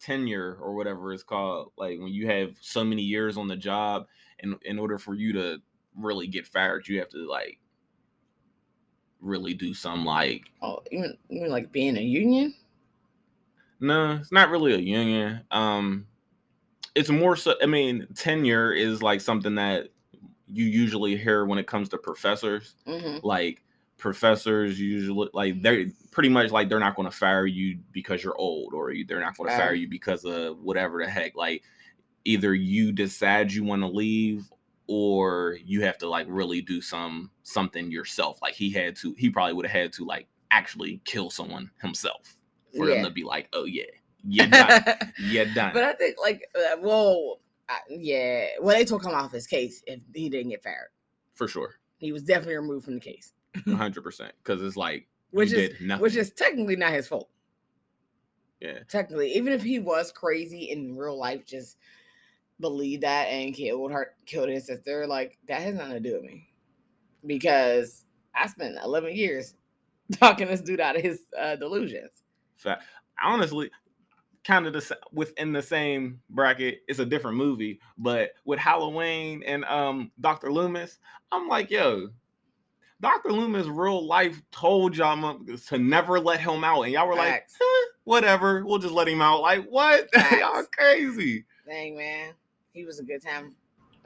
[0.00, 1.72] tenure or whatever it's called.
[1.78, 4.06] Like when you have so many years on the job,
[4.42, 5.60] and in order for you to
[5.96, 7.58] really get fired, you have to like
[9.20, 12.54] really do some like oh even even like being a union?
[13.80, 15.42] No it's not really a union.
[15.50, 16.06] Um
[16.96, 19.90] it's more so i mean tenure is like something that
[20.48, 22.74] you usually hear when it comes to professors.
[22.86, 23.24] Mm-hmm.
[23.24, 23.62] like
[24.00, 28.36] professors usually like they're pretty much like they're not going to fire you because you're
[28.36, 31.36] old or they're not going to fire you because of whatever the heck.
[31.36, 31.62] Like
[32.24, 34.50] either you decide you want to leave
[34.86, 38.40] or you have to like really do some something yourself.
[38.42, 42.34] Like he had to, he probably would have had to like actually kill someone himself
[42.76, 42.96] for yeah.
[42.96, 43.84] them to be like, oh yeah,
[44.24, 44.82] you're done,
[45.18, 45.70] you're done.
[45.72, 49.82] But I think like, uh, well, uh, yeah, well they took him off his case
[49.86, 50.88] if he didn't get fired.
[51.34, 53.32] For sure, he was definitely removed from the case.
[53.66, 57.28] hundred percent, because it's like which is which is technically not his fault.
[58.60, 61.78] Yeah, technically, even if he was crazy in real life, just
[62.60, 66.22] believe that and killed her, killed his sister, like that has nothing to do with
[66.22, 66.48] me.
[67.26, 69.54] Because I spent 11 years
[70.18, 72.22] talking this dude out of his uh, delusions.
[72.56, 72.84] Fact.
[73.22, 73.70] Honestly,
[74.44, 76.80] kind of the within the same bracket.
[76.88, 80.52] It's a different movie, but with Halloween and um Dr.
[80.52, 80.98] Loomis,
[81.30, 82.08] I'm like, yo,
[83.00, 83.32] Dr.
[83.32, 87.56] Loomis, real life told y'all to never let him out, and y'all were Facts.
[87.60, 89.40] like, eh, whatever, we'll just let him out.
[89.42, 90.08] Like, what?
[90.38, 91.44] y'all crazy.
[91.66, 92.34] Dang man
[92.72, 93.54] he was a good time.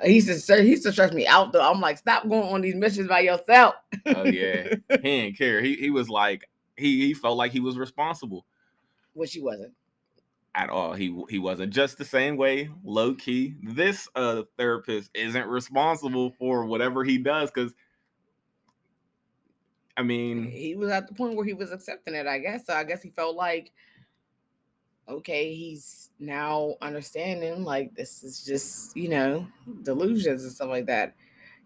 [0.03, 1.69] He used to he used to stress me out though.
[1.69, 3.77] I'm like, stop going on these missions by yourself.
[4.07, 5.61] oh yeah, he didn't care.
[5.61, 8.45] He he was like he he felt like he was responsible,
[9.13, 9.73] which he wasn't
[10.55, 10.95] at all.
[10.95, 13.55] He he wasn't just the same way, low key.
[13.63, 17.73] This uh therapist isn't responsible for whatever he does because
[19.97, 22.67] I mean he was at the point where he was accepting it, I guess.
[22.67, 23.73] So I guess he felt like
[25.09, 29.47] okay, he's now understanding like this is just, you know,
[29.83, 31.15] delusions and stuff like that.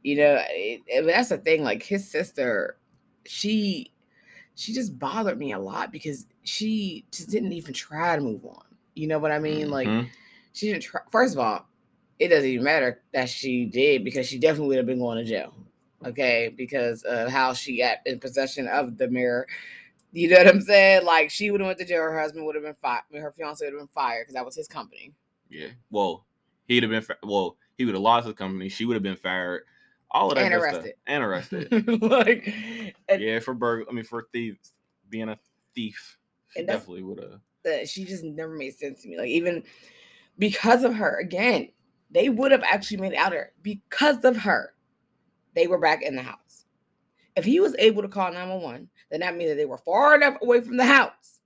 [0.02, 1.62] You know, it, it, that's the thing.
[1.62, 2.76] Like his sister,
[3.26, 3.92] she
[4.54, 8.64] she just bothered me a lot because she just didn't even try to move on.
[8.94, 9.68] You know what I mean?
[9.68, 9.98] Mm-hmm.
[9.98, 10.08] Like
[10.52, 11.00] she didn't try.
[11.10, 11.66] First of all,
[12.18, 15.24] it doesn't even matter that she did because she definitely would have been going to
[15.24, 15.54] jail.
[16.06, 19.46] Okay, because of how she got in possession of the mirror
[20.12, 21.04] you know what I'm saying?
[21.04, 22.02] Like she would have went to jail.
[22.02, 23.02] Her husband would have been fired.
[23.12, 25.12] Her fiance would have been fired because that was his company.
[25.50, 25.68] Yeah.
[25.90, 26.26] Well,
[26.66, 27.04] he'd have been.
[27.22, 28.68] Well, he would have lost his company.
[28.68, 29.62] She would have been fired.
[30.10, 30.94] All of that and arrested.
[31.06, 32.02] And arrested.
[32.02, 32.54] like.
[33.18, 33.86] yeah, for burg.
[33.88, 34.72] I mean, for thieves,
[35.10, 35.38] being a
[35.74, 36.18] thief,
[36.54, 37.88] she definitely would have.
[37.88, 39.18] She just never made sense to me.
[39.18, 39.62] Like even
[40.38, 41.68] because of her, again,
[42.10, 44.72] they would have actually made out her because of her.
[45.54, 46.47] They were back in the house.
[47.38, 50.36] If he was able to call 911 then that means that they were far enough
[50.42, 51.40] away from the house.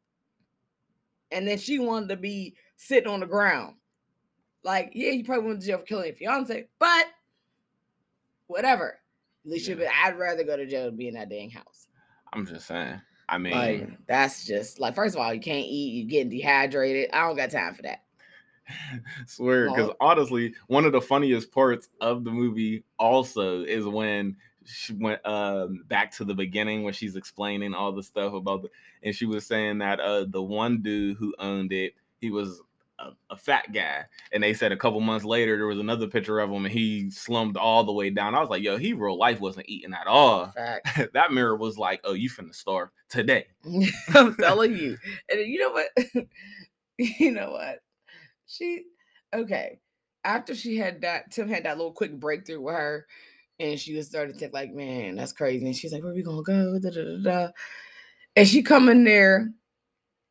[1.30, 3.76] And then she wanted to be sitting on the ground.
[4.64, 7.06] Like, yeah, you probably went to jail for killing your fiance, but
[8.46, 8.98] whatever.
[9.44, 9.90] At least yeah.
[10.04, 11.88] I'd rather go to jail than be in that dang house.
[12.32, 13.00] I'm just saying.
[13.28, 17.10] I mean, like, that's just like, first of all, you can't eat, you're getting dehydrated.
[17.12, 18.02] I don't got time for that.
[19.26, 24.36] Swear, because honestly, one of the funniest parts of the movie also is when
[24.66, 28.70] she went um back to the beginning when she's explaining all the stuff about the
[29.02, 32.60] and she was saying that uh the one dude who owned it, he was
[33.02, 34.04] a, a fat guy.
[34.32, 37.10] And they said a couple months later there was another picture of him and he
[37.10, 38.34] slumped all the way down.
[38.34, 40.50] I was like, yo, he real life wasn't eating at all.
[40.52, 41.12] Fact.
[41.14, 43.46] that mirror was like, oh, you finna starve today.
[44.14, 44.96] I'm telling you.
[45.30, 45.88] And you know what?
[46.98, 47.80] you know what?
[48.46, 48.84] She
[49.34, 49.80] okay.
[50.24, 53.06] After she had that, Tim had that little quick breakthrough with her,
[53.62, 55.64] and she was starting to think like, man, that's crazy.
[55.64, 56.78] And she's like, where we gonna go?
[56.80, 57.48] Da, da, da.
[58.34, 59.52] And she come in there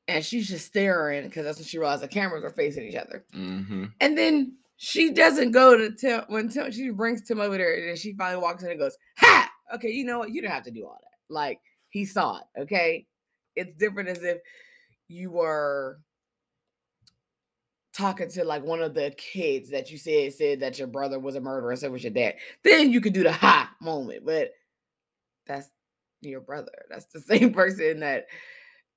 [0.08, 3.24] and she's just staring because that's when she realized the cameras are facing each other.
[3.34, 3.86] Mm-hmm.
[4.02, 7.90] And then she doesn't go to Tim when Tim she brings Tim over there, and
[7.90, 9.50] then she finally walks in and goes, Ha!
[9.76, 10.32] Okay, you know what?
[10.32, 11.34] You don't have to do all that.
[11.34, 11.60] Like
[11.90, 13.06] he saw it, okay?
[13.56, 14.40] It's different as if
[15.08, 16.00] you were
[17.94, 21.36] talking to like one of the kids that you said said that your brother was
[21.36, 22.36] a murderer, and so was your dad.
[22.64, 24.52] Then you could do the ha moment, but
[25.46, 25.70] that's
[26.22, 26.72] your brother.
[26.90, 28.28] That's the same person that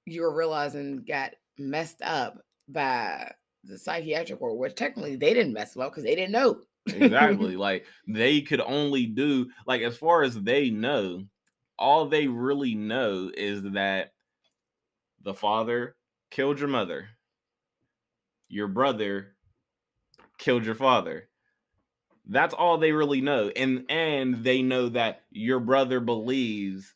[0.06, 2.38] you're realizing got messed up
[2.68, 3.32] by
[3.64, 6.60] the psychiatric ward, which technically they didn't mess up because they didn't know.
[6.86, 11.24] exactly like they could only do like as far as they know
[11.78, 14.12] all they really know is that
[15.22, 15.96] the father
[16.30, 17.08] killed your mother
[18.48, 19.34] your brother
[20.38, 21.28] killed your father.
[22.26, 26.94] That's all they really know and and they know that your brother believes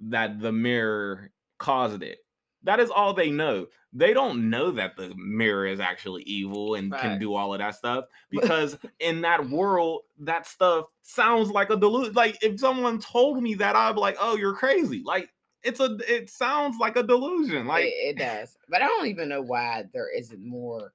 [0.00, 2.18] that the mirror caused it.
[2.62, 3.66] That is all they know.
[3.92, 7.76] They don't know that the mirror is actually evil and can do all of that
[7.76, 13.42] stuff because in that world that stuff sounds like a delusion like if someone told
[13.42, 15.02] me that i'd be like oh you're crazy.
[15.04, 15.30] Like
[15.62, 19.28] it's a it sounds like a delusion like it, it does, but I don't even
[19.28, 20.92] know why there isn't more.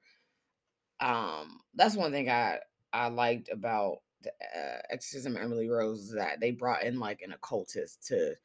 [1.00, 2.60] Um, that's one thing I
[2.94, 7.22] I liked about the, uh, Exorcism of Emily Rose is that they brought in like
[7.22, 8.36] an occultist to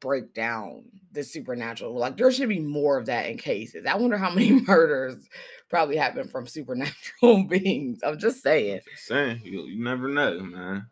[0.00, 1.94] break down the supernatural.
[1.94, 3.86] Like there should be more of that in cases.
[3.86, 5.28] I wonder how many murders
[5.68, 8.00] probably happen from supernatural beings.
[8.02, 10.86] I'm just saying, Just saying you, you never know man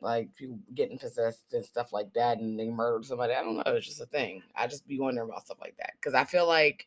[0.00, 3.34] like people getting possessed and stuff like that, and they murdered somebody.
[3.34, 3.62] I don't know.
[3.66, 4.42] It's just a thing.
[4.54, 6.86] I just be wondering about stuff like that because I feel like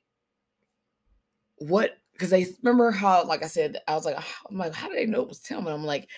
[1.61, 4.89] what because they remember how like I said I was like "Ah," I'm like how
[4.89, 6.09] did they know it was Tim and I'm like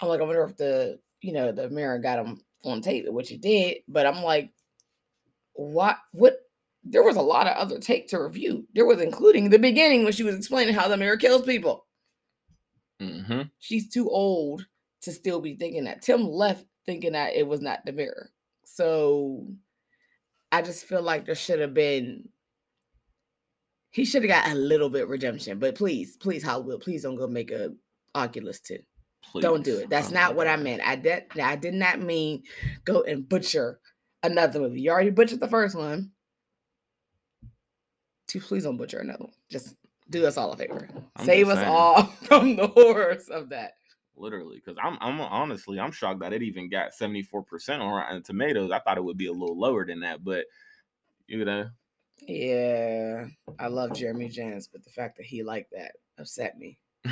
[0.00, 3.30] I'm like I wonder if the you know the mirror got him on tape which
[3.30, 4.50] it did but I'm like
[5.52, 6.38] what what
[6.82, 10.12] there was a lot of other tape to review there was including the beginning when
[10.12, 11.86] she was explaining how the mirror kills people
[13.00, 14.66] hmm she's too old
[15.02, 18.30] to still be thinking that Tim left thinking that it was not the mirror
[18.64, 19.46] so
[20.52, 22.28] I just feel like there should have been
[23.92, 27.26] he should have got a little bit redemption, but please, please, Hollywood, please don't go
[27.26, 27.72] make a
[28.14, 28.78] Oculus 2.
[29.40, 29.90] Don't do it.
[29.90, 30.82] That's Oh not what I meant.
[30.84, 32.42] I did I did not mean
[32.84, 33.80] go and butcher
[34.22, 34.80] another movie.
[34.80, 36.12] You already butchered the first one.
[38.28, 39.32] Two, please don't butcher another one.
[39.50, 39.76] Just
[40.08, 40.88] do us all a favor.
[41.16, 43.74] I'm Save us all from the horrors of that.
[44.20, 48.70] Literally because I'm I'm honestly I'm shocked that it even got 74% on Rotten Tomatoes.
[48.70, 50.44] I thought it would be a little lower than that, but
[51.26, 51.70] you know,
[52.26, 53.26] Yeah,
[53.58, 56.78] I love Jeremy Jahns, but the fact that he liked that upset me.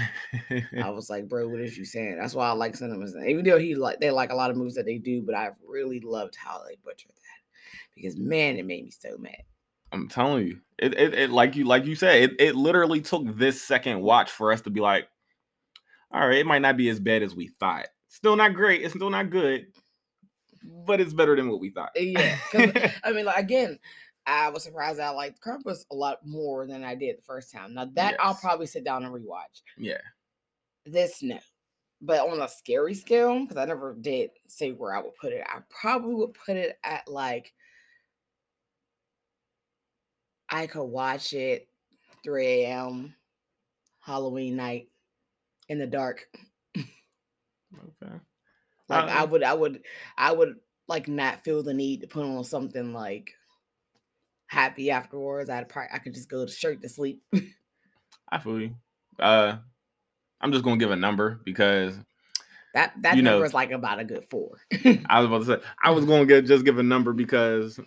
[0.82, 2.18] I was like, bro, what is you saying?
[2.18, 3.06] That's why I like cinema.
[3.26, 5.50] Even though he like they like a lot of movies that they do, but I
[5.66, 9.42] really loved how they butchered that because man, it made me so mad.
[9.92, 13.36] I'm telling you, it, it it like you like you said, it, it literally took
[13.36, 15.09] this second watch for us to be like,
[16.11, 17.86] all right, it might not be as bad as we thought.
[18.09, 18.82] Still not great.
[18.82, 19.66] It's still not good,
[20.62, 21.90] but it's better than what we thought.
[21.94, 22.38] Yeah,
[23.04, 23.78] I mean, like again,
[24.26, 27.74] I was surprised I liked Krampus a lot more than I did the first time.
[27.74, 29.62] Now that I'll probably sit down and rewatch.
[29.76, 30.00] yeah,
[30.86, 31.38] This no,
[32.00, 35.44] but on a scary scale, because I never did say where I would put it.
[35.46, 37.52] I probably would put it at like
[40.48, 41.68] I could watch it
[42.24, 43.14] 3 a.m.
[44.00, 44.88] Halloween night
[45.68, 46.26] in the dark.
[46.76, 48.14] okay.
[48.88, 49.82] Like I would, I would,
[50.16, 50.56] I would
[50.88, 53.30] like not feel the need to put on something like
[54.46, 55.50] happy afterwards.
[55.50, 57.22] I'd probably I could just go to straight to sleep.
[58.30, 58.74] I feel you.
[59.18, 59.56] Uh,
[60.40, 61.94] I'm just gonna give a number because
[62.74, 64.58] That that You know- number is like about a good four.
[65.06, 67.78] I was about to say I was gonna get just give a number because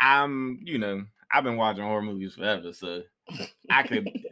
[0.00, 3.02] I'm, you know, I've been watching horror movies forever, so
[3.70, 4.08] I could.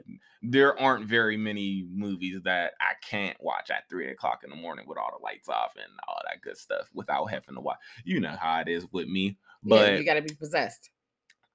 [0.50, 4.86] there aren't very many movies that I can't watch at three o'clock in the morning
[4.86, 7.78] with all the lights off and all that good stuff without having to watch.
[8.04, 10.90] You know how it is with me, yeah, but you got to be possessed.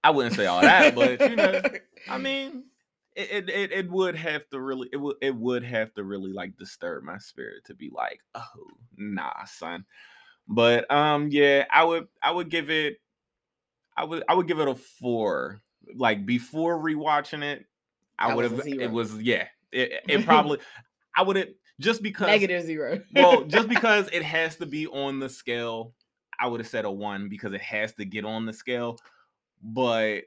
[0.03, 0.95] I wouldn't say all that.
[0.95, 1.61] But you know,
[2.09, 2.65] I mean,
[3.15, 6.57] it, it it would have to really it would it would have to really like
[6.57, 8.67] disturb my spirit to be like, oh
[8.97, 9.85] nah, son.
[10.47, 12.97] But um yeah, I would I would give it
[13.95, 15.61] I would I would give it a four.
[15.95, 17.65] Like before rewatching it,
[18.21, 19.47] I would have it was yeah.
[19.71, 20.59] It, it probably
[21.15, 21.49] I would have
[21.79, 23.01] just because negative zero.
[23.15, 25.93] well, just because it has to be on the scale,
[26.39, 28.97] I would have said a one because it has to get on the scale.
[29.61, 30.23] But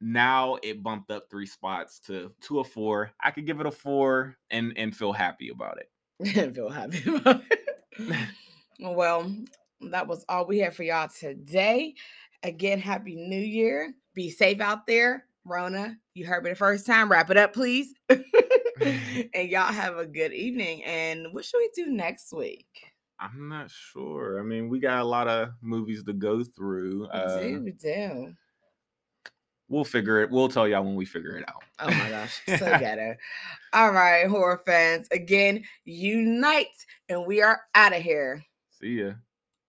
[0.00, 3.12] now it bumped up three spots to to a four.
[3.22, 5.90] I could give it a four and and feel happy about it.
[6.36, 8.28] And feel happy about it.
[8.80, 9.30] well,
[9.82, 11.94] that was all we have for y'all today.
[12.42, 13.92] Again, happy new year.
[14.14, 15.25] Be safe out there.
[15.46, 17.10] Rona, you heard me the first time.
[17.10, 17.94] Wrap it up, please.
[18.10, 20.84] and y'all have a good evening.
[20.84, 22.66] And what should we do next week?
[23.20, 24.40] I'm not sure.
[24.40, 27.02] I mean, we got a lot of movies to go through.
[27.02, 28.34] We uh, do, we do.
[29.68, 30.30] We'll figure it.
[30.30, 31.62] We'll tell y'all when we figure it out.
[31.80, 33.16] Oh my gosh, so ghetto.
[33.72, 35.08] All right, horror fans.
[35.10, 36.66] Again, unite,
[37.08, 38.44] and we are out of here.
[38.70, 39.12] See ya.